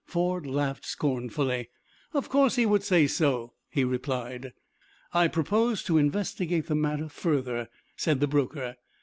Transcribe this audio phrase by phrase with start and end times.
[0.03, 1.69] Ford laughed scornfully.
[2.11, 4.51] "Of course he would say so," he replied.
[5.13, 8.77] "I propose to investigate the matter further," said the broker.